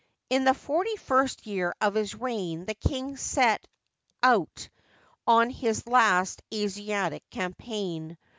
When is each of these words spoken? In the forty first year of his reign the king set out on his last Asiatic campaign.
In 0.31 0.45
the 0.45 0.55
forty 0.55 0.95
first 0.95 1.45
year 1.45 1.75
of 1.79 1.93
his 1.93 2.15
reign 2.15 2.65
the 2.65 2.73
king 2.73 3.17
set 3.17 3.67
out 4.23 4.67
on 5.27 5.51
his 5.51 5.85
last 5.85 6.41
Asiatic 6.51 7.29
campaign. 7.29 8.17